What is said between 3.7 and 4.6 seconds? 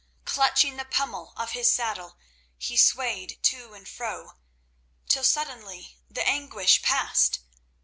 and fro,